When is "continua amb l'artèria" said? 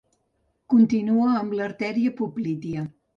0.73-2.15